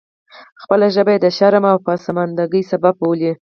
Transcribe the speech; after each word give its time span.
خپله 0.61 0.87
ژبه 0.95 1.11
یې 1.13 1.19
د 1.23 1.27
شرم 1.37 1.63
او 1.71 1.77
پسماندګۍ 1.87 2.61
سبب 2.71 2.95
بولي. 3.01 3.31